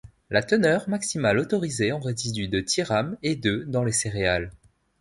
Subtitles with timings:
[0.31, 4.51] La teneur maximale autorisée en résidus de thirame est de dans les céréales.